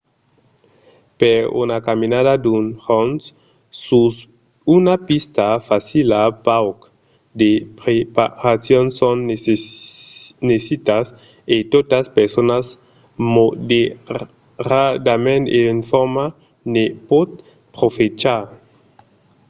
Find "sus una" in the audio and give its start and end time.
3.85-4.95